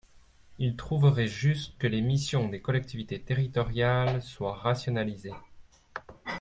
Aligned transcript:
Ils 0.57 0.75
trouveraient 0.75 1.27
juste 1.27 1.77
que 1.77 1.85
les 1.85 2.01
missions 2.01 2.49
des 2.49 2.59
collectivités 2.59 3.21
territoriales 3.21 4.23
soient 4.23 4.55
rationalisées. 4.55 5.35